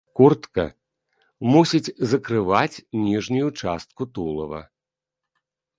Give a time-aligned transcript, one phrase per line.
[0.19, 0.63] Куртка
[1.55, 4.61] мусіць закрываць ніжнюю частку тулава.